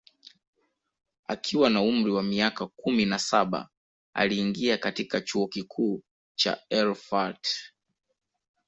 [1.33, 3.69] Akiwa na umri wa miaka kumi na saba
[4.13, 6.03] aliingia katika Chuo Kikuu
[6.35, 7.47] cha Erfurt